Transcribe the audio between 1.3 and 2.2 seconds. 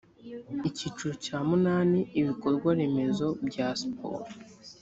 munani